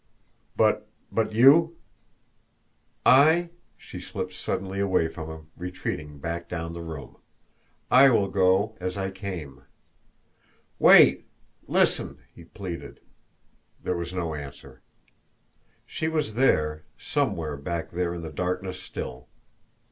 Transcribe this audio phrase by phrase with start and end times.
[0.57, 1.77] But but you?"
[3.05, 7.17] "I?" She slipped suddenly away from him, retreating back down the room.
[7.91, 9.61] "I will go as I came."
[10.79, 11.27] "Wait!
[11.67, 12.99] Listen!" he pleaded.
[13.83, 14.81] There was no answer.
[15.85, 19.27] She was there somewhere back there in the darkness still.